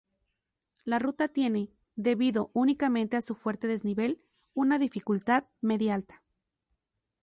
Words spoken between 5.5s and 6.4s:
media-alta.